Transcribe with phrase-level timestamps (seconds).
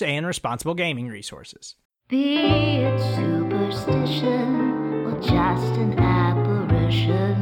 [0.00, 1.74] and responsible gaming resources.
[2.08, 7.36] Be it superstition or just an apparition,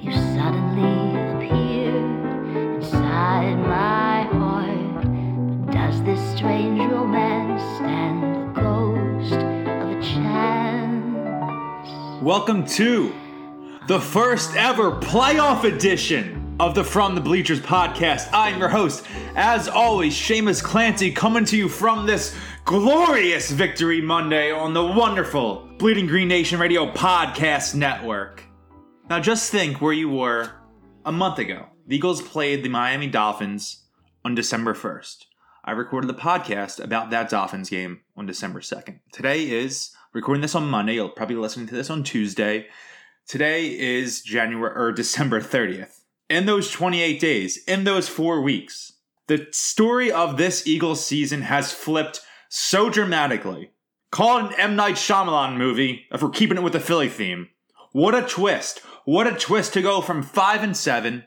[0.00, 5.04] you suddenly appeared inside my heart.
[5.66, 11.12] But does this strange romance stand the ghost of a chance?
[12.22, 13.12] Welcome to
[13.88, 18.28] the first ever playoff edition of the From the Bleachers podcast.
[18.32, 24.52] I'm your host, as always, Seamus Clancy, coming to you from this glorious Victory Monday
[24.52, 28.44] on the wonderful Bleeding Green Nation Radio Podcast Network.
[29.08, 30.50] Now, just think where you were
[31.04, 31.66] a month ago.
[31.86, 33.84] The Eagles played the Miami Dolphins
[34.24, 35.24] on December 1st.
[35.64, 39.00] I recorded the podcast about that Dolphins game on December 2nd.
[39.12, 40.94] Today is recording this on Monday.
[40.94, 42.66] You'll probably be listening to this on Tuesday.
[43.26, 46.01] Today is January or December 30th.
[46.32, 48.94] In those 28 days, in those 4 weeks,
[49.26, 53.72] the story of this Eagles season has flipped so dramatically.
[54.10, 57.50] Call it an M Night Shyamalan movie if we're keeping it with the Philly theme.
[57.92, 58.78] What a twist.
[59.04, 61.24] What a twist to go from 5 and 7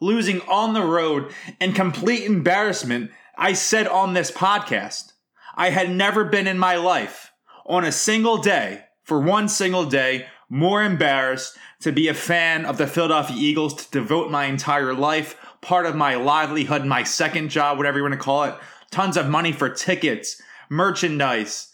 [0.00, 3.12] losing on the road in complete embarrassment.
[3.38, 5.12] I said on this podcast,
[5.54, 7.30] I had never been in my life
[7.66, 12.76] on a single day, for one single day, more embarrassed to be a fan of
[12.76, 17.78] the Philadelphia Eagles, to devote my entire life, part of my livelihood, my second job,
[17.78, 18.54] whatever you want to call it,
[18.90, 21.68] tons of money for tickets, merchandise,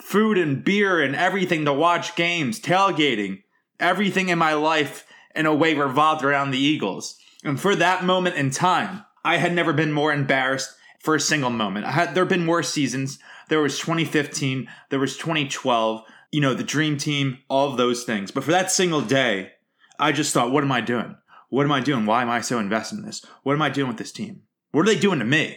[0.00, 3.42] food and beer and everything to watch games, tailgating,
[3.80, 7.18] everything in my life in a way revolved around the Eagles.
[7.44, 11.50] And for that moment in time, I had never been more embarrassed for a single
[11.50, 11.86] moment.
[11.86, 13.18] I had there been worse seasons.
[13.48, 18.30] There was 2015, there was 2012, you know, the dream team, all of those things.
[18.30, 19.52] But for that single day,
[19.98, 21.16] I just thought, what am I doing?
[21.48, 22.06] What am I doing?
[22.06, 23.24] Why am I so invested in this?
[23.42, 24.42] What am I doing with this team?
[24.72, 25.56] What are they doing to me?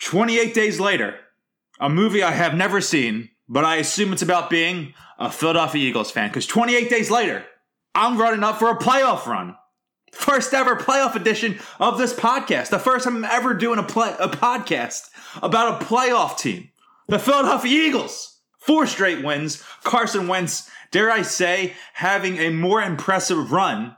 [0.00, 1.16] 28 days later,
[1.80, 6.10] a movie I have never seen, but I assume it's about being a Philadelphia Eagles
[6.10, 6.28] fan.
[6.28, 7.44] Because 28 days later,
[7.94, 9.56] I'm running up for a playoff run.
[10.12, 12.70] First ever playoff edition of this podcast.
[12.70, 15.08] The first time I'm ever doing a play a podcast
[15.42, 16.70] about a playoff team.
[17.08, 18.29] The Philadelphia Eagles.
[18.60, 19.62] Four straight wins.
[19.82, 23.96] Carson Wentz, dare I say, having a more impressive run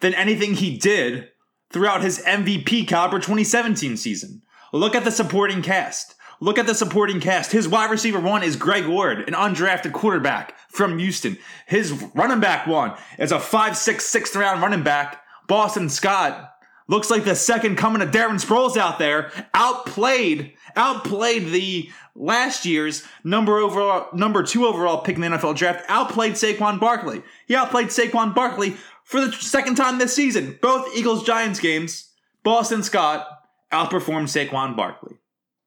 [0.00, 1.28] than anything he did
[1.70, 4.42] throughout his MVP caliber 2017 season.
[4.72, 6.14] Look at the supporting cast.
[6.40, 7.52] Look at the supporting cast.
[7.52, 11.38] His wide receiver one is Greg Ward, an undrafted quarterback from Houston.
[11.66, 16.52] His running back one is a 5'6, sixth round running back, Boston Scott.
[16.88, 19.32] Looks like the second coming of Darren Sproles out there.
[19.54, 25.84] Outplayed, outplayed the last year's number overall, number two overall pick in the NFL draft.
[25.88, 27.22] Outplayed Saquon Barkley.
[27.46, 30.58] He outplayed Saquon Barkley for the second time this season.
[30.60, 32.10] Both Eagles Giants games,
[32.42, 33.26] Boston Scott
[33.72, 35.18] outperformed Saquon Barkley.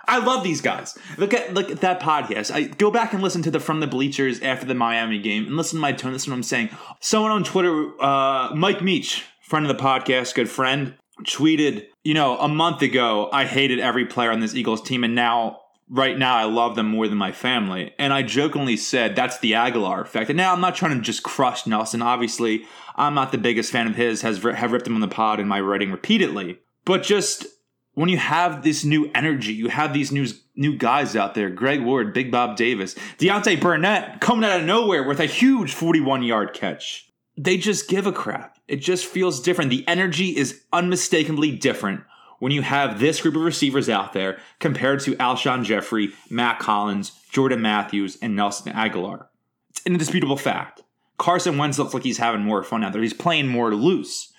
[0.08, 0.98] I love these guys.
[1.18, 2.54] Look at look at that podcast.
[2.54, 5.56] I go back and listen to the from the bleachers after the Miami game and
[5.56, 6.12] listen to my tone.
[6.12, 6.70] Listen to what I'm saying.
[7.00, 12.38] Someone on Twitter, uh, Mike Meach, friend of the podcast, good friend, tweeted, you know,
[12.40, 15.61] a month ago I hated every player on this Eagles team, and now
[15.92, 17.94] right now I love them more than my family.
[18.00, 20.30] And I jokingly said that's the Agholor effect.
[20.30, 22.02] And now I'm not trying to just crush Nelson.
[22.02, 22.66] Obviously,
[22.96, 24.22] I'm not the biggest fan of his.
[24.22, 27.46] Has have ripped him on the pod in my writing repeatedly, but just
[27.94, 31.82] when you have this new energy, you have these new new guys out there, Greg
[31.82, 36.54] Ward, Big Bob Davis, Deontay Burnett coming out of nowhere with a huge 41 yard
[36.54, 37.10] catch.
[37.38, 38.58] They just give a crap.
[38.68, 39.72] It just feels different.
[39.72, 42.02] The energy is unmistakably different
[42.42, 47.12] when you have this group of receivers out there compared to Alshon Jeffery, Mack Hollins,
[47.30, 49.28] Jordan Matthews, and Nelson Agholor.
[49.70, 50.82] It's an indisputable fact.
[51.20, 53.02] Carson Wentz looks like he's having more fun out there.
[53.04, 54.34] He's playing more loose.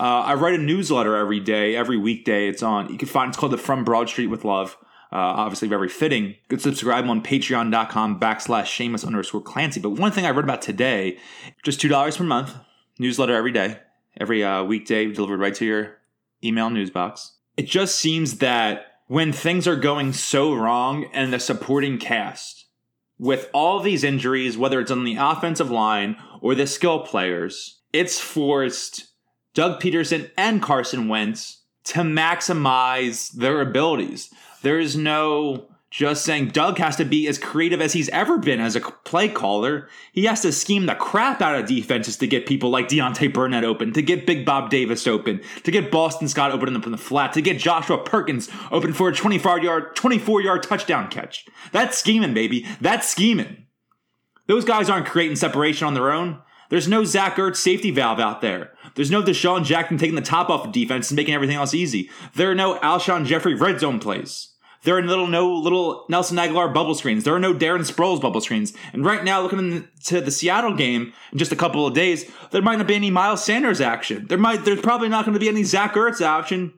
[0.00, 2.48] Uh, I write a newsletter every day, every weekday.
[2.48, 2.90] It's on.
[2.90, 4.78] You can find it's called the From Broad Street with Love.
[5.12, 6.28] Uh, obviously, very fitting.
[6.28, 9.78] You can subscribe on patreon.com backslash Seamus underscore Clancy.
[9.78, 11.18] But one thing I read about today,
[11.62, 12.54] just $2 per month,
[12.98, 13.80] newsletter every day,
[14.18, 15.98] every uh, weekday delivered right to your
[16.42, 17.32] email news box.
[17.56, 22.66] It just seems that when things are going so wrong and the supporting cast,
[23.18, 28.18] with all these injuries, whether it's on the offensive line or the skill players, it's
[28.18, 29.06] forced
[29.54, 34.32] Doug Pederson and Carson Wentz to maximize their abilities.
[34.62, 38.60] There is no just saying Doug has to be as creative as he's ever been
[38.60, 39.90] as a play caller.
[40.12, 43.62] He has to scheme the crap out of defenses to get people like Deontay Burnett
[43.62, 47.34] open, to get Big Bob Davis open, to get Boston Scott open from the flat,
[47.34, 51.44] to get Joshua Perkins open for a 24 yard, 24 yard touchdown catch.
[51.72, 52.66] That's scheming, baby.
[52.80, 53.66] That's scheming.
[54.46, 56.40] Those guys aren't creating separation on their own.
[56.70, 58.72] There's no Zach Ertz safety valve out there.
[58.94, 62.08] There's no DeSean Jackson taking the top off of defense and making everything else easy.
[62.34, 64.51] There are no Alshon Jeffery red zone plays.
[64.84, 67.24] There are little no little Nelson Agholor bubble screens.
[67.24, 68.72] There are no Darren Sproles bubble screens.
[68.92, 72.62] And right now, looking into the Seattle game in just a couple of days, there
[72.62, 74.26] might not be any Miles Sanders action.
[74.28, 76.74] There might there's probably not going to be any Zach Ertz action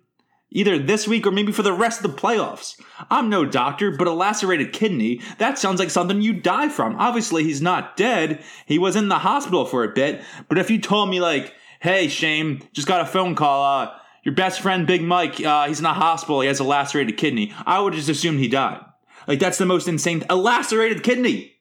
[0.51, 2.81] either this week or maybe for the rest of the playoffs.
[3.11, 6.97] I'm no doctor, but a lacerated kidney, that sounds like something you die from.
[6.97, 8.43] Obviously, he's not dead.
[8.65, 12.09] He was in the hospital for a bit, but if you told me like, "Hey,
[12.09, 13.83] Shane, just got a phone call.
[13.83, 13.91] Uh,
[14.25, 16.41] your best friend, Big Mike, uh, he's in the hospital.
[16.41, 17.53] He has a lacerated kidney.
[17.67, 18.81] I would just assume he died.
[19.29, 20.25] Like, that's the most insane.
[20.29, 21.53] A lacerated kidney.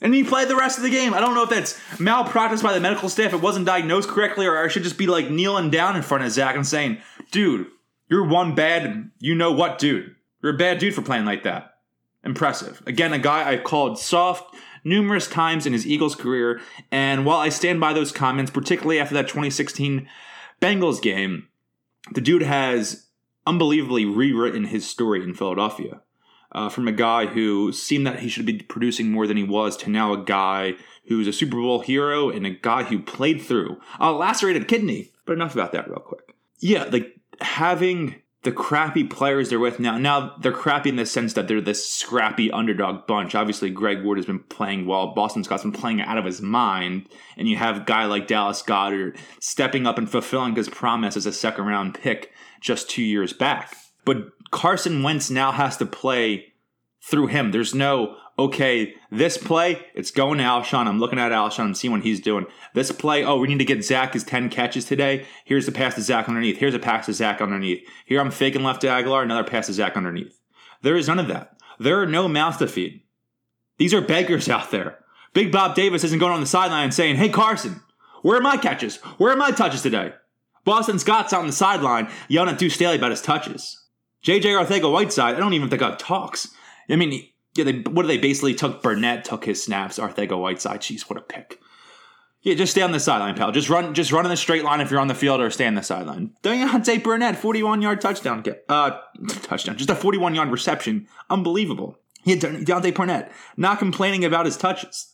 [0.00, 1.14] And he played the rest of the game.
[1.14, 3.32] I don't know if that's malpractice by the medical staff.
[3.32, 6.30] It wasn't diagnosed correctly, or I should just be like kneeling down in front of
[6.30, 6.98] Zach and saying,
[7.30, 7.66] dude,
[8.08, 10.14] you're one bad, you know what, dude.
[10.42, 11.78] You're a bad dude for playing like that.
[12.24, 12.82] Impressive.
[12.86, 14.54] Again, a guy I've called soft
[14.84, 16.60] numerous times in his Eagles career.
[16.92, 20.08] And while I stand by those comments, particularly after that 2016
[20.60, 21.48] Bengals game,
[22.12, 23.06] the dude has
[23.46, 26.02] unbelievably rewritten his story in Philadelphia.
[26.50, 29.76] Uh, from a guy who seemed that he should be producing more than he was
[29.76, 30.74] to now a guy
[31.06, 35.12] who's a Super Bowl hero and a guy who played through a lacerated kidney.
[35.26, 36.34] But enough about that, real quick.
[36.58, 39.98] Yeah, like having the crappy players they're with now.
[39.98, 43.34] Now they're crappy in the sense that they're this scrappy underdog bunch.
[43.34, 45.08] Obviously, Greg Ward has been playing well.
[45.08, 48.62] Boston Scott's been playing out of his mind, and you have a guy like Dallas
[48.62, 53.34] Goedert stepping up and fulfilling his promise as a second round pick just two years
[53.34, 53.76] back.
[54.06, 56.54] But Carson Wentz now has to play
[57.02, 57.50] through him.
[57.50, 60.86] There's no okay, this play, it's going to Alshon.
[60.86, 62.46] I'm looking at Alshon and seeing what he's doing.
[62.74, 65.26] This play, oh, we need to get Zach his 10 catches today.
[65.44, 66.58] Here's the pass to Zach underneath.
[66.58, 67.86] Here's a pass to Zach underneath.
[68.06, 70.38] Here I'm faking left to Agholor, another pass to Zach underneath.
[70.82, 71.56] There is none of that.
[71.80, 73.02] There are no mouths to feed.
[73.78, 74.98] These are beggars out there.
[75.34, 77.82] Big Bob Davis isn't going on the sideline saying, hey, Carson,
[78.22, 78.96] where are my catches?
[79.18, 80.12] Where are my touches today?
[80.64, 83.86] Boston Scott's out on the sideline yelling at Deuce Staley about his touches.
[84.24, 86.48] JJ Arcega Whiteside, I don't even think God talks.
[86.90, 89.98] I mean, yeah, they what do they basically took Burnett took his snaps.
[89.98, 91.60] Arcega Whiteside, jeez, what a pick.
[92.42, 93.50] Yeah, just stay on the sideline, pal.
[93.50, 95.66] Just run, just run in the straight line if you're on the field, or stay
[95.66, 96.30] on the sideline.
[96.42, 98.92] Deontay Burnett, 41 yard touchdown, uh,
[99.42, 101.98] touchdown, just a 41 yard reception, unbelievable.
[102.24, 105.12] Yeah, Deontay Burnett not complaining about his touches.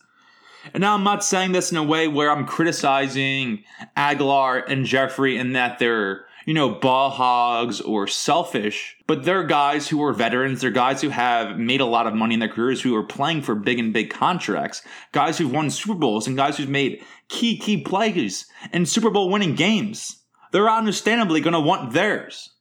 [0.73, 3.63] And now I'm not saying this in a way where I'm criticizing
[3.95, 9.87] Agholor and Jeffery and that they're you know, ball hogs or selfish, but they're guys
[9.87, 10.61] who are veterans.
[10.61, 13.41] They're guys who have made a lot of money in their careers, who are playing
[13.41, 17.57] for big and big contracts, guys who've won Super Bowls and guys who've made key,
[17.57, 20.21] key plays in Super Bowl winning games.
[20.51, 22.51] They're understandably going to want theirs.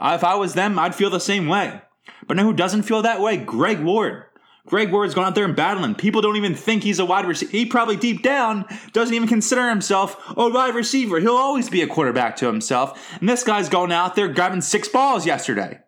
[0.00, 1.80] If I was them, I'd feel the same way.
[2.26, 3.36] But now who doesn't feel that way?
[3.36, 4.25] Greg Ward.
[4.66, 5.94] Greg Ward's gone out there and battling.
[5.94, 7.52] People don't even think he's a wide receiver.
[7.52, 11.20] He probably deep down doesn't even consider himself a wide receiver.
[11.20, 13.16] He'll always be a quarterback to himself.
[13.20, 15.80] And this guy's going out there grabbing six balls yesterday.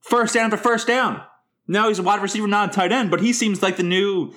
[0.00, 1.22] First down after first down.
[1.66, 4.34] Now he's a wide receiver, not a tight end, but he seems like the new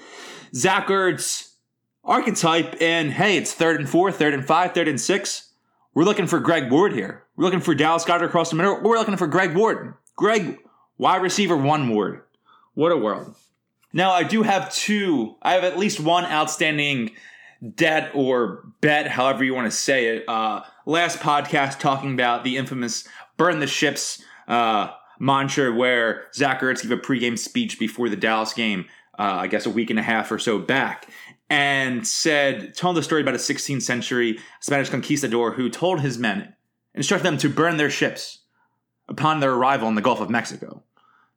[0.53, 1.55] Zach Ertz
[2.03, 2.75] archetype.
[2.79, 5.51] And hey, it's third and four, third and five, third and six.
[5.93, 7.23] We're looking for Greg Ward here.
[7.35, 8.79] We're looking for Dallas Goedert across the middle.
[8.81, 9.95] We're looking for Greg Ward.
[10.15, 10.59] Greg,
[10.97, 12.21] wide receiver, one Ward.
[12.75, 13.35] What a world.
[13.93, 17.11] Now, I do have two, I have at least one outstanding
[17.75, 20.27] debt or bet, however you want to say it.
[20.27, 24.89] Uh, last podcast talking about the infamous burn the ships uh,
[25.19, 28.85] mantra where Zach Ertz gave a pregame speech before the Dallas game,
[29.17, 31.07] uh, I guess a week and a half or so back,
[31.49, 36.53] and said, told the story about a 16th century Spanish conquistador who told his men,
[36.93, 38.39] instructed them to burn their ships
[39.07, 40.83] upon their arrival in the Gulf of Mexico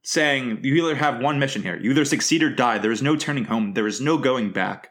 [0.02, 1.78] saying you either have one mission here.
[1.78, 2.78] You either succeed or die.
[2.78, 3.74] There is no turning home.
[3.74, 4.90] There is no going back.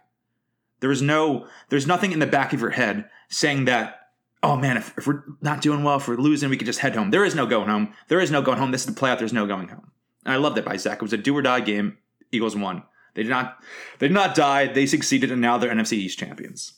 [0.80, 4.00] There is no there's nothing in the back of your head saying that
[4.42, 6.96] oh man, if, if we're not doing well, if we're losing, we could just head
[6.96, 7.12] home.
[7.12, 7.94] There is no going home.
[8.08, 8.72] There is no going home.
[8.72, 9.20] This is the playoff.
[9.20, 9.92] There's no going home.
[10.25, 10.98] And I loved it by Zach.
[10.98, 11.98] It was a do or die game.
[12.32, 12.84] Eagles won.
[13.16, 13.58] They did not.
[13.98, 14.68] They did not die.
[14.68, 16.74] They succeeded, and now they're NFC East champions.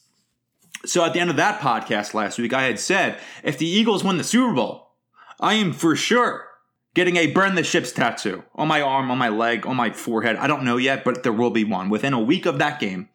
[0.85, 4.03] So at the end of that podcast last week, I had said if the Eagles
[4.03, 4.93] win the Super Bowl,
[5.39, 6.47] I am for sure
[6.93, 10.35] getting a burn the ships tattoo on my arm, on my leg, on my forehead.
[10.35, 13.09] I don't know yet, but there will be one within a week of that game.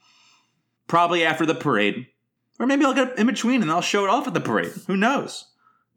[0.86, 2.06] Probably after the parade.
[2.58, 4.72] Or maybe I'll get in between and I'll show it off at the parade.
[4.86, 5.46] Who knows?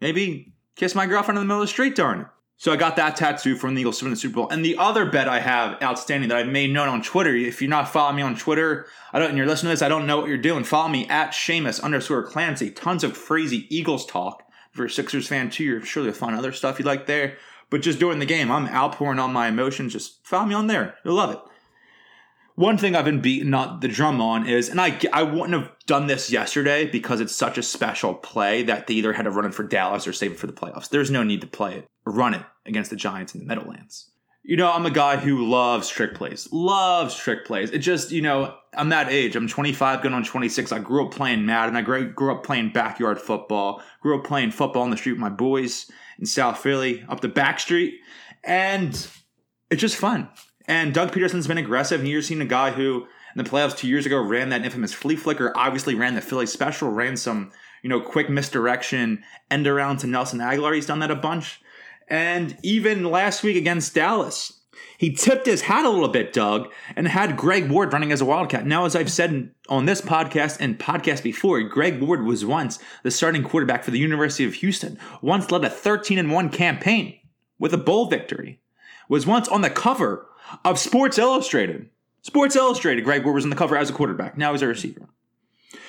[0.02, 2.28] Maybe kiss my girlfriend in the middle of the street, darn it.
[2.58, 4.50] So I got that tattoo from the Eagles win the Super Bowl.
[4.50, 7.70] And the other bet I have outstanding that I've made known on Twitter, if you're
[7.70, 10.18] not following me on Twitter, I don't and you're listening to this, I don't know
[10.18, 10.66] what you're doing.
[10.66, 12.70] Follow me at Seamus underscore Clancy.
[12.70, 14.44] Tons of crazy Eagles talk.
[14.74, 17.38] If you're a Sixers fan too, you're sure you'll find other stuff you like there.
[17.70, 19.94] But just during the game, I'm outpouring all my emotions.
[19.94, 20.96] Just follow me on there.
[21.04, 21.40] You'll love it.
[22.56, 25.72] One thing I've been beating not the drum on is, and I, I wouldn't have
[25.86, 29.46] done this yesterday because it's such a special play that they either had to run
[29.46, 30.90] it for Dallas or save it for the playoffs.
[30.90, 34.12] There's no need to play it run it against the Giants in the Meadowlands.
[34.44, 36.48] You know, I'm a guy who loves trick plays.
[36.52, 37.72] Loves trick plays.
[37.72, 39.36] It just, you know, I'm that age.
[39.36, 40.72] I'm 25, going on 26.
[40.72, 41.76] I grew up playing Madden.
[41.76, 43.84] I grew up playing backyard football.
[44.02, 47.28] Grew up playing football on the street with my boys in South Philly, up the
[47.28, 48.00] back street.
[48.44, 48.90] And
[49.70, 50.30] it's just fun.
[50.68, 53.88] And Doug Pederson's been aggressive, and you're seeing a guy who in the playoffs two
[53.88, 57.90] years ago ran that infamous flea flicker, obviously ran the Philly special, ran some, you
[57.90, 60.76] know, quick misdirection, end around to Nelson Agholor.
[60.76, 61.62] He's done that a bunch.
[62.08, 64.59] And even last week against Dallas,
[64.98, 68.26] he tipped his hat a little bit, Doug, and had Greg Ward running as a
[68.26, 68.66] Wildcat.
[68.66, 73.12] Now, as I've said on this podcast and podcast before, Greg Ward was once the
[73.12, 77.18] starting quarterback for the University of Houston, once led a 13 and 1 campaign
[77.58, 78.60] with a bowl victory,
[79.08, 80.28] was once on the cover
[80.66, 81.90] of Sports Illustrated.
[82.22, 84.38] Sports Illustrated, Greg Ward was on the cover as a quarterback.
[84.38, 85.08] Now he's a receiver.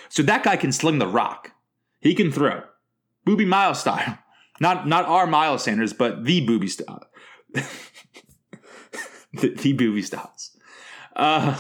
[0.09, 1.53] So that guy can sling the rock.
[2.01, 2.63] He can throw.
[3.27, 4.19] Boobie Miles style.
[4.63, 7.03] Not not our Miles Sanders, but the Boobie style.
[7.57, 7.63] Uh,
[9.41, 10.57] the, the Boobie styles.
[11.15, 11.59] Uh,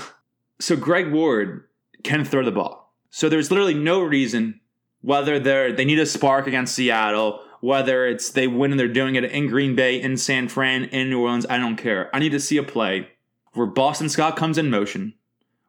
[0.59, 1.65] so Greg Ward
[2.05, 2.95] can throw the ball.
[3.11, 4.61] So there's literally no reason
[5.03, 9.17] whether they're they need a spark against Seattle, whether it's they win and they're doing
[9.17, 12.15] it in Green Bay, in San Fran, in New Orleans, I don't care.
[12.15, 13.09] I need to see a play
[13.53, 15.15] where Boston Scott comes in motion,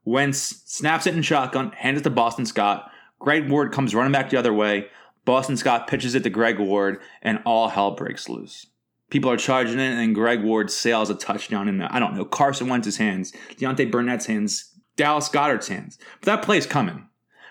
[0.06, 2.92] Wentz snaps it in shotgun, hands it to Boston Scott.
[3.20, 4.88] Greg Ward comes running back the other way.
[5.26, 8.66] Boston Scott pitches it to Greg Ward, and all hell breaks loose.
[9.12, 12.26] People are charging it, and Greg Ward sails a touchdown in the, I don't know,
[12.26, 16.00] Carson Wentz's hands, Deontay Burnett's hands, Dallas Goedert's hands.
[16.20, 17.08] But that play's coming.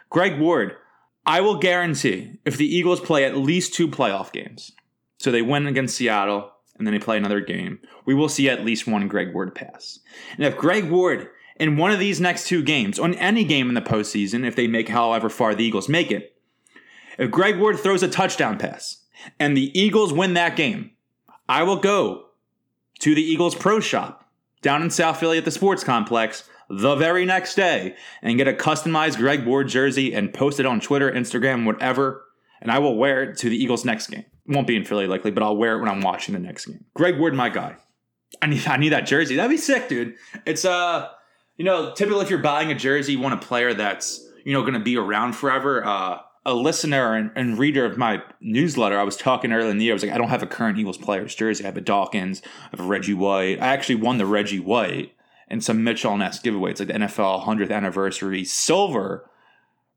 [0.08, 0.74] Greg Ward,
[1.24, 4.72] I will guarantee if the Eagles play at least two playoff games,
[5.18, 8.64] so they win against Seattle and then they play another game, we will see at
[8.64, 10.00] least one Greg Ward pass.
[10.36, 13.74] And if Greg Ward in one of these next two games, on any game in
[13.74, 16.34] the postseason, if they make however far the Eagles make it,
[17.18, 19.04] if Greg Ward throws a touchdown pass
[19.38, 20.92] and the Eagles win that game,
[21.50, 22.26] I will go
[23.00, 24.24] to the Eagles Pro Shop
[24.62, 28.52] down in South Philly at the sports complex the very next day and get a
[28.52, 32.24] customized Greg Ward jersey and post it on Twitter, Instagram, whatever,
[32.60, 34.26] and I will wear it to the Eagles next game.
[34.46, 36.84] Won't be in Philly likely, but I'll wear it when I'm watching the next game.
[36.94, 37.74] Greg Ward, my guy.
[38.40, 39.34] I need I need that jersey.
[39.34, 40.14] That'd be sick, dude.
[40.46, 41.08] It's uh,
[41.56, 44.60] you know, typically if you're buying a jersey, you want a player that's you know
[44.60, 45.84] going to be around forever.
[45.84, 49.84] Uh, a listener and, and, reader of my newsletter, I was talking earlier in the
[49.84, 49.92] year.
[49.92, 51.64] I was like, I don't have a current Eagles players jersey.
[51.64, 53.60] I have a Dawkins, I have a Reggie White.
[53.60, 55.12] I actually won the Reggie White
[55.48, 56.70] and some Mitchell Ness giveaway.
[56.70, 59.28] It's like the NFL 100th anniversary silver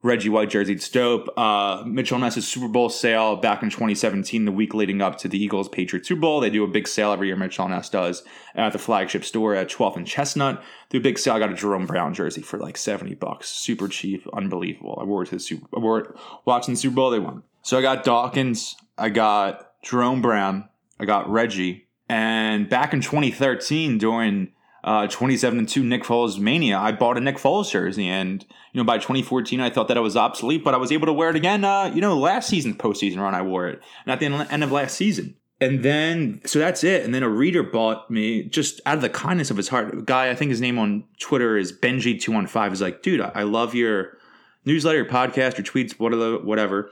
[0.04, 0.74] Reggie White jersey.
[0.74, 1.30] It's dope.
[1.38, 5.42] Uh, Mitchell Ness's Super Bowl sale back in 2017, the week leading up to the
[5.42, 6.42] Eagles Patriots Super Bowl.
[6.42, 7.38] They do a big sale every year.
[7.38, 8.22] Mitchell Ness does
[8.54, 10.62] at the flagship store at 12th and Chestnut.
[10.90, 11.36] Do a big sale.
[11.36, 13.50] I got a Jerome Brown jersey for like 70 bucks.
[13.50, 14.98] Super cheap, unbelievable.
[15.00, 15.68] I wore it to the Super.
[15.76, 17.10] I wore it watching the Super Bowl.
[17.10, 17.44] They won.
[17.62, 18.76] So I got Dawkins.
[18.98, 20.68] I got Jerome Brown.
[21.00, 21.88] I got Reggie.
[22.10, 24.52] And back in 2013, during
[24.84, 28.08] uh, 27 and 2 Nick Foles mania, I bought a Nick Foles jersey.
[28.08, 31.06] And, you know, by 2014, I thought that it was obsolete, but I was able
[31.08, 31.64] to wear it again.
[31.64, 33.82] Uh, you know, last season, postseason run, I wore it.
[34.06, 35.36] And at the end of last season.
[35.62, 37.06] And then, so that's it.
[37.06, 39.98] And then a reader bought me just out of the kindness of his heart.
[39.98, 43.74] A guy, I think his name on Twitter is Benji215, is like, dude, I love
[43.74, 44.18] your
[44.66, 46.40] newsletter, your podcast, your tweets, whatever.
[46.40, 46.92] whatever.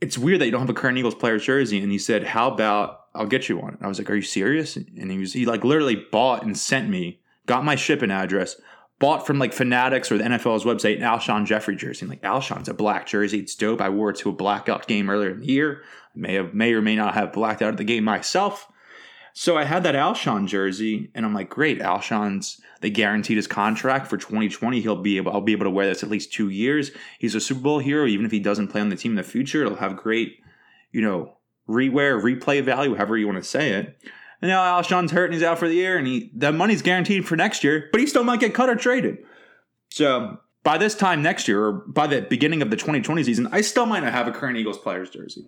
[0.00, 1.82] It's weird that you don't have a current Eagles player's jersey.
[1.82, 3.78] And he said, how about I'll get you one.
[3.80, 4.76] I was like, Are you serious?
[4.76, 8.56] And he was he like literally bought and sent me, got my shipping address,
[8.98, 12.04] bought from like Fanatics or the NFL's website an Alshon Jeffery jersey.
[12.04, 13.40] I'm like, Alshon's a black jersey.
[13.40, 13.80] It's dope.
[13.80, 15.82] I wore it to a blackout game earlier in the year.
[16.14, 18.68] I may have may or may not have blacked out at the game myself.
[19.32, 24.06] So I had that Alshon jersey, and I'm like, great, Alshon's they guaranteed his contract
[24.06, 24.80] for 2020.
[24.80, 26.90] He'll be able, I'll be able to wear this at least two years.
[27.18, 29.22] He's a Super Bowl hero, even if he doesn't play on the team in the
[29.22, 29.62] future.
[29.62, 30.38] It'll have great,
[30.90, 31.36] you know,
[31.70, 33.96] rewear, replay value, however you want to say it.
[34.42, 37.26] And now Alshon's hurt and he's out for the year, and he that money's guaranteed
[37.26, 39.18] for next year, but he still might get cut or traded.
[39.90, 43.60] So by this time next year, or by the beginning of the 2020 season, I
[43.60, 45.42] still might not have a current Eagles player's jersey.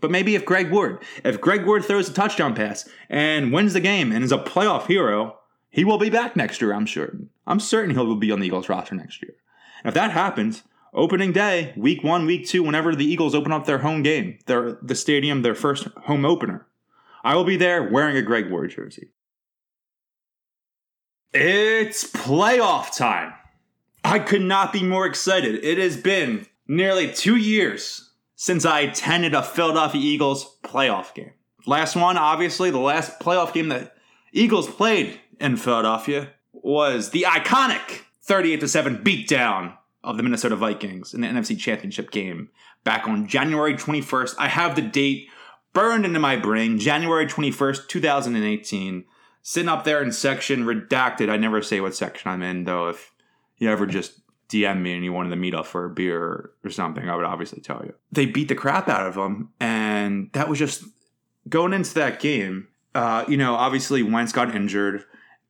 [0.00, 3.80] But maybe if Greg Ward, if Greg Ward throws a touchdown pass and wins the
[3.80, 5.38] game and is a playoff hero,
[5.70, 7.16] he will be back next year, I'm sure.
[7.46, 9.34] I'm certain he will be on the Eagles roster next year.
[9.82, 10.62] And if that happens,
[10.96, 14.78] opening day, week one, week two, whenever the Eagles open up their home game, their
[14.82, 16.66] the stadium, their first home opener,
[17.22, 19.10] I will be there wearing a Greg Ward jersey.
[21.32, 23.34] It's playoff time.
[24.02, 25.62] I could not be more excited.
[25.62, 31.32] It has been nearly two years since I attended a Philadelphia Eagles playoff game.
[31.66, 33.96] Last one, obviously, the last playoff game that
[34.32, 39.76] Eagles played in Philadelphia was the iconic 38 7 beatdown
[40.06, 42.48] of the Minnesota Vikings in the NFC Championship game
[42.84, 44.36] back on January 21st.
[44.38, 45.28] I have the date
[45.72, 49.04] burned into my brain, January 21st, 2018.
[49.42, 51.28] Sitting up there in section redacted.
[51.28, 52.88] I never say what section I'm in, though.
[52.88, 53.12] If
[53.58, 56.70] you ever just DM me and you wanted to meet up for a beer or
[56.70, 57.94] something, I would obviously tell you.
[58.12, 60.84] They beat the crap out of them, and that was just
[61.48, 62.68] going into that game.
[62.94, 65.04] Uh, you know, obviously Wentz got injured,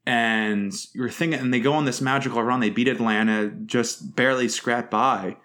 [0.07, 2.61] and you're thinking, and they go on this magical run.
[2.61, 5.37] They beat Atlanta, just barely scraped by,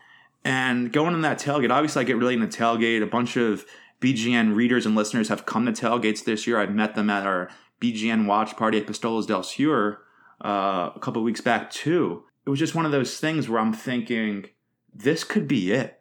[0.44, 1.72] and going in that tailgate.
[1.72, 3.02] Obviously, I get really into tailgate.
[3.02, 3.66] A bunch of
[4.02, 6.60] BGN readers and listeners have come to tailgates this year.
[6.60, 7.50] I've met them at our
[7.82, 10.00] BGN watch party at Pistolas del Sur
[10.46, 12.24] uh, a couple weeks back too.
[12.46, 14.46] It was just one of those things where I'm thinking,
[14.94, 16.00] this could be it.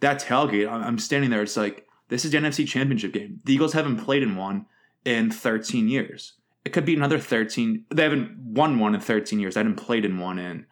[0.00, 1.42] That tailgate, I'm standing there.
[1.42, 3.40] It's like this is the NFC Championship game.
[3.44, 4.66] The Eagles haven't played in one
[5.04, 6.34] in 13 years.
[6.64, 7.84] It could be another 13.
[7.94, 9.54] They haven't won one in 13 years.
[9.54, 10.66] They haven't played in one in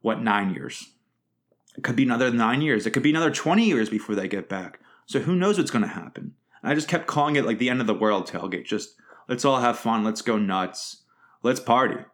[0.00, 0.90] what nine years.
[1.76, 2.86] It could be another nine years.
[2.86, 4.80] It could be another 20 years before they get back.
[5.06, 6.34] So who knows what's going to happen?
[6.62, 8.66] I just kept calling it like the end of the world tailgate.
[8.66, 8.94] Just
[9.28, 10.04] Let's all have fun.
[10.04, 11.04] Let's go nuts.
[11.42, 12.04] Let's party.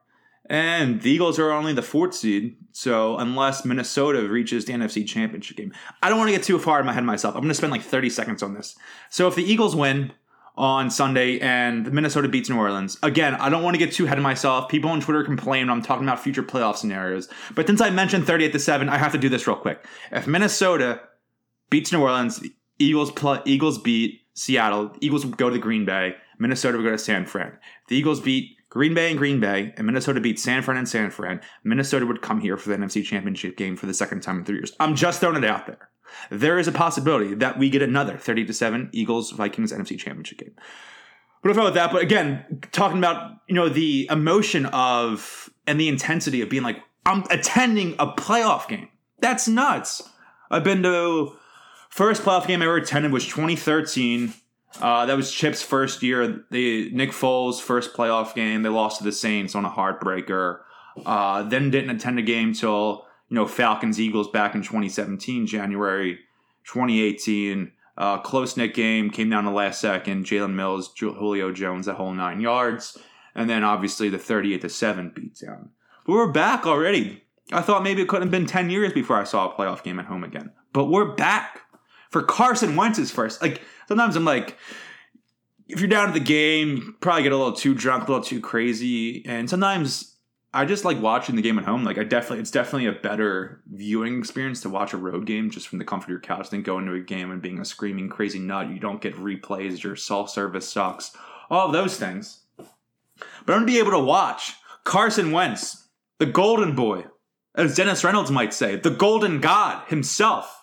[0.49, 5.59] And the Eagles are only the fourth seed, so unless Minnesota reaches the NFC Championship
[5.59, 7.35] game, I don't want to get too far in my head myself.
[7.35, 8.75] I'm going to spend like 30 seconds on this.
[9.11, 10.13] So if the Eagles win
[10.59, 14.19] on Sunday and Minnesota beats New Orleans, again, I don't want to get too ahead
[14.19, 14.69] of myself.
[14.69, 18.27] People on Twitter complain when I'm talking about future playoff scenarios, but since I mentioned
[18.27, 19.87] 38 to seven, I have to do this real quick.
[20.11, 21.01] If Minnesota
[21.71, 22.45] beats New Orleans,
[22.79, 26.17] Eagles play, Eagles beat Seattle, Eagles go to Green Bay.
[26.39, 27.59] Minnesota would go to San Fran.
[27.89, 31.11] the Eagles beat Green Bay and Green Bay, and Minnesota beat San Fran and San
[31.11, 31.41] Fran.
[31.65, 34.57] Minnesota would come here for the NFC Championship game for the second time in three
[34.57, 34.73] years.
[34.79, 35.89] I'm just throwing it out there.
[36.31, 40.39] There is a possibility that we get another 30 to 7 Eagles Vikings NFC Championship
[40.39, 40.55] game.
[41.43, 41.93] But enough about that.
[41.93, 46.79] But again, talking about you know the emotion of and the intensity of being like
[47.07, 48.89] I'm attending a playoff game.
[49.21, 50.03] That's nuts.
[50.51, 51.37] I've been to
[51.91, 54.35] first playoff game I ever attended was 2013
[54.81, 56.45] uh, that was Chip's first year.
[56.51, 58.63] The Nick Foles' first playoff game.
[58.63, 60.61] They lost to the Saints on a heartbreaker.
[61.05, 66.19] Uh, then didn't attend a game till you know Falcons Eagles back in 2017, January
[66.65, 67.73] 2018.
[67.97, 70.25] Uh, close knit game came down the last second.
[70.25, 72.97] Jalen Mills, Julio Jones, that whole nine yards,
[73.35, 75.71] and then obviously the 38 to seven beatdown.
[76.07, 77.25] But we're back already.
[77.53, 79.99] I thought maybe it couldn't have been 10 years before I saw a playoff game
[79.99, 80.53] at home again.
[80.73, 81.63] But we're back
[82.11, 83.43] for Carson Wentz's first.
[83.43, 84.57] Like sometimes I'm like,
[85.69, 88.41] if you're down to the game, probably get a little too drunk, a little too
[88.41, 90.17] crazy, and sometimes
[90.53, 91.85] I just like watching the game at home.
[91.85, 95.69] Like I definitely, it's definitely a better viewing experience to watch a road game just
[95.69, 98.09] from the comfort of your couch than going to a game and being a screaming
[98.09, 98.71] crazy nut.
[98.71, 99.83] You don't get replays.
[99.83, 101.17] Your self service sucks.
[101.51, 102.45] All those things.
[102.57, 107.05] But I'm gonna be able to watch Carson Wentz, the Golden Boy,
[107.55, 110.59] as Dennis Reynolds might say, the Golden God himself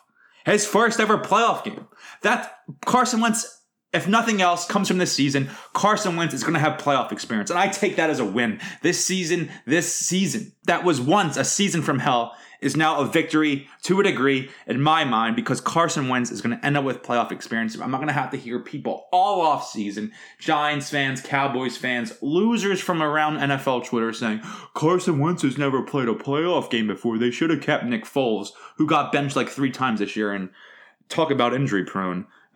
[0.46, 1.88] his first ever playoff game.
[2.22, 3.62] That Carson Wentz,
[3.96, 5.50] if nothing else, comes from this season.
[5.74, 8.60] Carson Wentz is going to have playoff experience, and I take that as a win.
[8.82, 13.68] This season, this season that was once a season from hell is now a victory
[13.84, 17.04] to a degree in my mind because Carson Wentz is going to end up with
[17.04, 17.76] playoff experience.
[17.76, 22.14] I'm not going to have to hear people all off season, Giants fans, Cowboys fans,
[22.22, 24.42] losers from around NFL Twitter saying
[24.74, 27.18] Carson Wentz has never played a playoff game before.
[27.18, 30.50] They should have kept Nick Foles, who got benched like three times this year, and
[31.10, 32.26] talk about injury prone,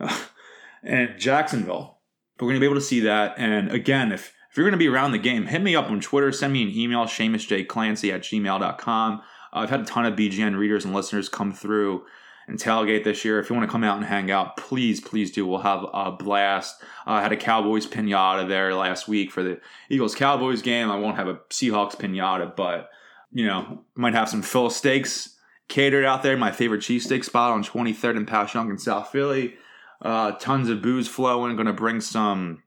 [0.82, 1.98] and Jacksonville.
[2.36, 3.34] But we're going to be able to see that.
[3.36, 6.00] And again, if if you're going to be around the game, hit me up on
[6.00, 6.32] Twitter.
[6.32, 9.22] Send me an email, SeamusJClancy at gmail.com.
[9.52, 12.04] I've had a ton of BGN readers and listeners come through
[12.48, 13.38] and tailgate this year.
[13.38, 15.46] If you want to come out and hang out, please, please do.
[15.46, 16.82] We'll have a blast.
[17.06, 20.90] Uh, I had a Cowboys pinata there last week for the Eagles Cowboys game.
[20.90, 22.90] I won't have a Seahawks pinata, but
[23.32, 25.36] you know, might have some Phil steaks
[25.68, 26.36] catered out there.
[26.36, 29.54] My favorite cheesesteak spot on 23rd and Passyunk in South Philly.
[30.02, 31.56] Uh, tons of booze flowing.
[31.56, 32.62] Going to bring some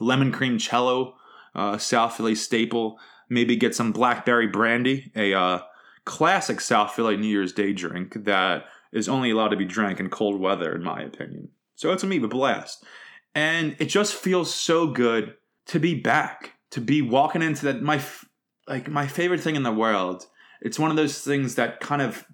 [0.00, 1.16] lemon cream cello,
[1.54, 2.98] uh, South Philly staple.
[3.30, 5.60] Maybe get some blackberry brandy, a uh,
[6.04, 10.08] classic South Philly New Year's Day drink that is only allowed to be drank in
[10.08, 11.50] cold weather, in my opinion.
[11.74, 12.84] So it's a me a blast,
[13.34, 15.34] and it just feels so good
[15.66, 18.02] to be back, to be walking into that my
[18.66, 20.26] like my favorite thing in the world.
[20.60, 22.24] It's one of those things that kind of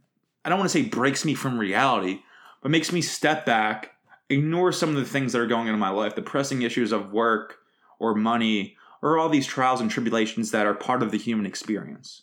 [0.44, 2.20] I don't want to say breaks me from reality,
[2.62, 3.90] but makes me step back,
[4.30, 6.92] ignore some of the things that are going on in my life, the pressing issues
[6.92, 7.58] of work
[7.98, 12.22] or money or all these trials and tribulations that are part of the human experience.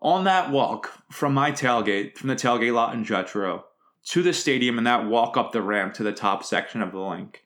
[0.00, 3.62] On that walk from my tailgate, from the tailgate lot in Jetro
[4.06, 7.00] to the stadium and that walk up the ramp to the top section of the
[7.00, 7.44] Linc,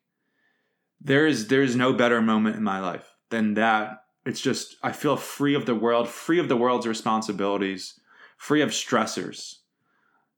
[1.01, 4.93] there is there is no better moment in my life than that it's just I
[4.93, 7.99] feel free of the world, free of the world's responsibilities,
[8.37, 9.57] free of stressors.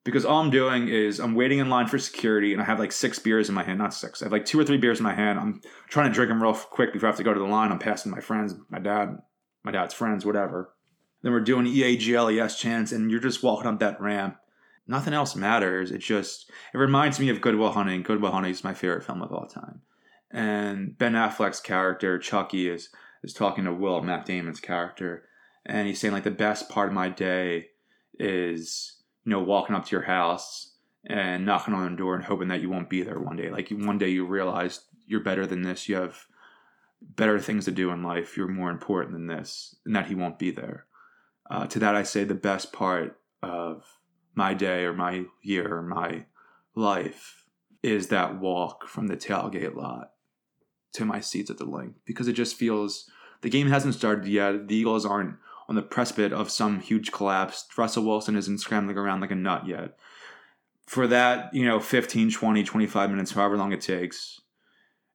[0.03, 2.93] Because all I'm doing is I'm waiting in line for security and I have like
[2.93, 4.23] six beers in my hand, not six.
[4.23, 5.39] I have like two or three beers in my hand.
[5.39, 7.71] I'm trying to drink them real quick before I have to go to the line.
[7.71, 9.19] I'm passing my friends, my dad,
[9.63, 10.73] my dad's friends, whatever.
[11.23, 14.37] Then we're doing EAGLES chants and you're just walking up that ramp.
[14.87, 15.91] Nothing else matters.
[15.91, 18.03] It just it reminds me of Good Will Hunting.
[18.03, 19.83] Good Will Hunting is my favorite film of all time.
[20.31, 22.89] And Ben Affleck's character, Chucky, is
[23.23, 25.25] is talking to Will, Matt Damon's character,
[25.67, 27.69] and he's saying like the best part of my day
[28.19, 30.75] is you know walking up to your house
[31.07, 33.51] and knocking on the door and hoping that you won't be there one day.
[33.51, 35.89] Like one day you realize you're better than this.
[35.89, 36.27] You have
[37.01, 38.37] better things to do in life.
[38.37, 40.87] You're more important than this, and that he won't be there.
[41.51, 43.85] Uh, to that, I say the best part of
[44.35, 46.27] my day or my year or my
[46.75, 47.45] life
[47.83, 50.13] is that walk from the tailgate lot
[50.93, 54.69] to my seats at the Linc because it just feels the game hasn't started yet.
[54.69, 55.37] The Eagles aren't
[55.71, 57.65] on the precipice of some huge collapse.
[57.79, 59.97] Russell Wilson isn't scrambling around like a nut yet.
[60.85, 64.41] For that, you know, 15, 20, 25 minutes, however long it takes,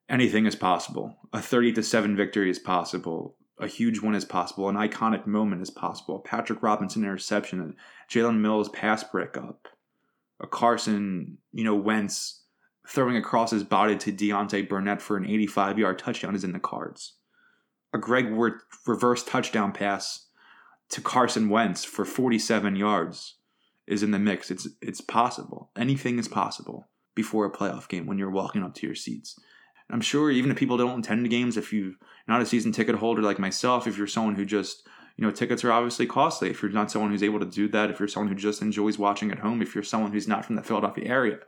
[0.07, 1.17] anything is possible.
[1.33, 3.35] A 30 to 7 victory is possible.
[3.59, 4.69] A huge win is possible.
[4.69, 6.19] An iconic moment is possible.
[6.19, 7.75] Patrick Robinson interception,
[8.09, 9.67] Jalen Mills pass breakup,
[10.39, 12.43] a Carson, you know, Wentz
[12.87, 16.59] throwing across his body to Deontay Burnett for an 85 yard touchdown is in the
[16.59, 17.15] cards.
[17.93, 20.24] A Greg Ward reverse touchdown pass
[20.89, 23.35] to Carson Wentz for 47 yards
[23.87, 24.51] is in the mix.
[24.51, 25.71] It's it's possible.
[25.75, 29.39] Anything is possible before a playoff game when you're walking up to your seats.
[29.89, 31.93] I'm sure even if people don't attend games, if you're
[32.27, 35.63] not a season ticket holder like myself, if you're someone who just you know, tickets
[35.63, 36.49] are obviously costly.
[36.49, 38.97] If you're not someone who's able to do that, if you're someone who just enjoys
[38.97, 41.39] watching at home, if you're someone who's not from the Philadelphia area,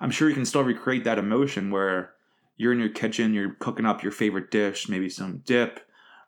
[0.00, 2.14] I'm sure you can still recreate that emotion where
[2.56, 5.80] you're in your kitchen, you're cooking up your favorite dish, maybe some dip,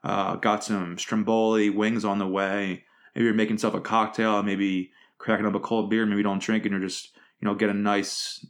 [0.02, 2.84] uh, got some stromboli, wings on the way.
[3.14, 6.42] Maybe you're making yourself a cocktail, maybe cracking up a cold beer, maybe you don't
[6.42, 8.46] drink and you're just, you know, get a nice,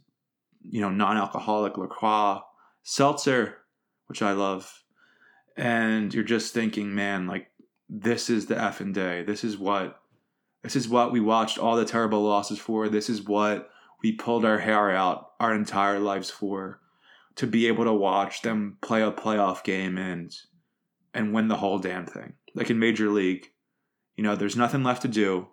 [0.69, 2.39] you know, non-alcoholic LaCroix
[2.83, 3.57] seltzer,
[4.07, 4.83] which I love.
[5.57, 7.51] And you're just thinking, man, like
[7.89, 9.23] this is the effing day.
[9.23, 9.99] This is what
[10.63, 12.87] this is what we watched all the terrible losses for.
[12.87, 13.69] This is what
[14.01, 16.79] we pulled our hair out our entire lives for
[17.35, 20.33] to be able to watch them play a playoff game and
[21.13, 22.33] and win the whole damn thing.
[22.53, 23.51] Like in Major League,
[24.15, 25.47] you know, there's nothing left to do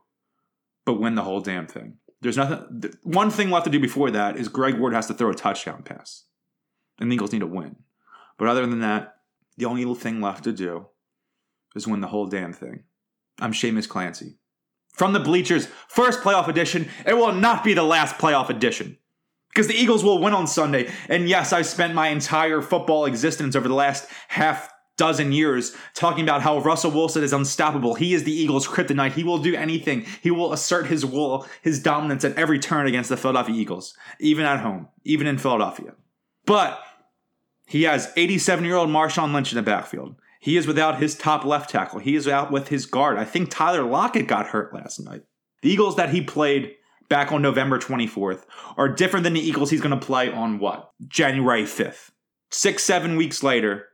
[0.84, 1.98] but win the whole damn thing.
[2.20, 5.30] There's nothing one thing left to do before that is Greg Ward has to throw
[5.30, 6.24] a touchdown pass.
[6.98, 7.76] And the Eagles need to win.
[8.38, 9.16] But other than that,
[9.56, 10.86] the only little thing left to do
[11.76, 12.84] is win the whole damn thing.
[13.40, 14.38] I'm Seamus Clancy
[14.98, 16.88] from the bleachers, first playoff edition.
[17.06, 18.98] It will not be the last playoff edition.
[19.48, 20.90] Because the Eagles will win on Sunday.
[21.08, 26.22] And yes, I've spent my entire football existence over the last half dozen years talking
[26.22, 27.94] about how Russell Wilson is unstoppable.
[27.94, 29.12] He is the Eagles' kryptonite.
[29.12, 30.04] He will do anything.
[30.22, 34.44] He will assert his will, his dominance at every turn against the Philadelphia Eagles, even
[34.44, 35.94] at home, even in Philadelphia.
[36.44, 36.82] But
[37.66, 40.16] he has 87 year old Marshawn Lynch in the backfield.
[40.40, 41.98] He is without his top left tackle.
[41.98, 43.18] He is out with his guard.
[43.18, 45.22] I think Tyler Lockett got hurt last night.
[45.62, 46.74] The Eagles that he played
[47.08, 48.44] back on November 24th
[48.76, 50.92] are different than the Eagles he's going to play on what?
[51.08, 52.10] January 5th.
[52.50, 53.86] Six, seven weeks later,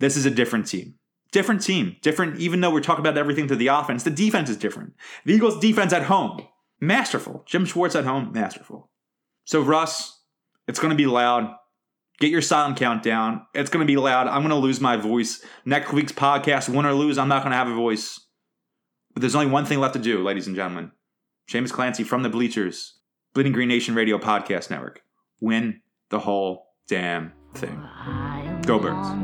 [0.00, 0.94] this is a different team.
[1.30, 1.96] Different team.
[2.02, 4.94] Different, even though we're talking about everything to the offense, the defense is different.
[5.24, 6.40] The Eagles' defense at home,
[6.80, 7.44] masterful.
[7.46, 8.90] Jim Schwartz at home, masterful.
[9.44, 10.20] So, Russ,
[10.66, 11.54] it's going to be loud.
[12.18, 13.46] Get your silent countdown.
[13.54, 14.26] It's going to be loud.
[14.26, 15.44] I'm going to lose my voice.
[15.64, 18.20] Next week's podcast, win or lose, I'm not going to have a voice.
[19.14, 20.92] But there's only one thing left to do, ladies and gentlemen.
[21.50, 22.98] Seamus Clancy from the bleachers.
[23.34, 25.02] Bleeding Green Nation Radio Podcast Network.
[25.40, 28.29] Win the whole damn thing.
[28.70, 29.20] Stobert.